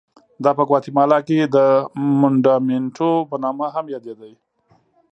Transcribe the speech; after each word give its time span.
دا 0.43 0.51
په 0.57 0.63
ګواتیمالا 0.69 1.19
کې 1.27 1.37
د 1.55 1.57
منډامینټو 2.21 3.09
په 3.29 3.35
نامه 3.43 3.67
هم 3.75 3.85
یادېده. 3.95 4.29